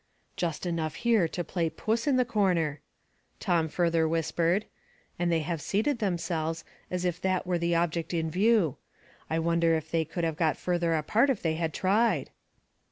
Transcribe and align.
"Just 0.35 0.65
enough 0.65 0.95
here 0.95 1.27
to 1.27 1.43
play 1.43 1.69
puss 1.69 2.07
in 2.07 2.15
the 2.15 2.25
corner," 2.25 2.79
70 3.39 3.39
Household 3.39 3.39
Puzzles, 3.39 3.45
Tom 3.45 3.69
further 3.75 4.07
whispered;" 4.07 4.65
and 5.19 5.31
they 5.31 5.41
have 5.41 5.61
seated 5.61 5.99
themselves 5.99 6.63
as 6.89 7.05
if 7.05 7.21
that 7.21 7.45
were 7.45 7.59
the 7.59 7.75
object 7.75 8.11
in 8.11 8.31
view. 8.31 8.77
I 9.29 9.37
wonder 9.37 9.75
if 9.75 9.91
they 9.91 10.03
could 10.03 10.23
have 10.23 10.37
got 10.37 10.57
farther 10.57 10.95
apart 10.95 11.29
if 11.29 11.43
they 11.43 11.53
had 11.53 11.71
tried 11.71 12.31